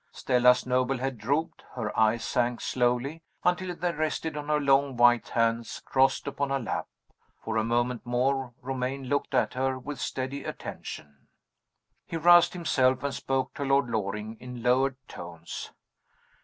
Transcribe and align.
Stella's 0.11 0.65
noble 0.65 0.97
head 0.97 1.19
drooped; 1.19 1.63
her 1.75 1.95
eyes 1.95 2.23
sank 2.25 2.59
slowly, 2.59 3.21
until 3.43 3.75
they 3.75 3.91
rested 3.91 4.35
on 4.35 4.47
her 4.49 4.59
long 4.59 4.97
white 4.97 5.27
hands 5.29 5.79
crossed 5.85 6.25
upon 6.25 6.49
her 6.49 6.57
lap. 6.59 6.87
For 7.43 7.55
a 7.55 7.63
moment 7.63 8.03
more 8.03 8.51
Romayne 8.63 9.03
looked 9.03 9.35
at 9.35 9.53
her 9.53 9.77
with 9.77 9.99
steady 9.99 10.43
attention. 10.43 11.27
He 12.07 12.17
roused 12.17 12.53
himself, 12.53 13.03
and 13.03 13.13
spoke 13.13 13.53
to 13.53 13.63
Lord 13.63 13.91
Loring 13.91 14.37
in 14.39 14.63
lowered 14.63 14.95
tones. 15.07 15.69